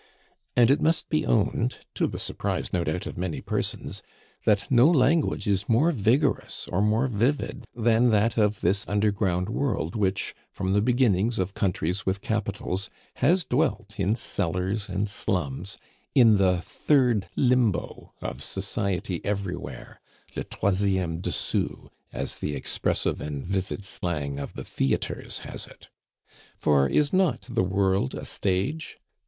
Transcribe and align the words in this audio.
And 0.55 0.71
it 0.71 0.81
must 0.81 1.09
be 1.09 1.27
owned, 1.27 1.75
to 1.93 2.07
the 2.07 2.17
surprise 2.17 2.73
no 2.73 2.83
doubt 2.83 3.05
of 3.05 3.19
many 3.19 3.39
persons, 3.39 4.01
that 4.45 4.71
no 4.71 4.89
language 4.89 5.45
is 5.45 5.69
more 5.69 5.91
vigorous 5.91 6.67
or 6.69 6.81
more 6.81 7.05
vivid 7.07 7.67
than 7.75 8.09
that 8.09 8.35
of 8.35 8.61
this 8.61 8.83
underground 8.87 9.47
world 9.47 9.95
which, 9.95 10.33
from 10.49 10.73
the 10.73 10.81
beginnings 10.81 11.37
of 11.37 11.53
countries 11.53 12.03
with 12.03 12.19
capitals, 12.19 12.89
has 13.17 13.45
dwelt 13.45 13.99
in 13.99 14.15
cellars 14.15 14.89
and 14.89 15.07
slums, 15.07 15.77
in 16.15 16.37
the 16.37 16.59
third 16.63 17.27
limbo 17.35 18.11
of 18.21 18.41
society 18.41 19.21
everywhere 19.23 20.01
(le 20.35 20.43
troisieme 20.43 21.21
dessous, 21.21 21.91
as 22.11 22.39
the 22.39 22.55
expressive 22.55 23.21
and 23.21 23.45
vivid 23.45 23.85
slang 23.85 24.39
of 24.39 24.55
the 24.55 24.63
theatres 24.63 25.41
has 25.45 25.67
it). 25.67 25.89
For 26.55 26.89
is 26.89 27.13
not 27.13 27.41
the 27.41 27.61
world 27.63 28.15
a 28.15 28.25
stage? 28.25 28.97